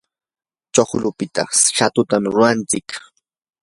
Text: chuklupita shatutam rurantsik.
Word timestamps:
chuklupita 0.73 1.43
shatutam 1.75 2.23
rurantsik. 2.35 2.87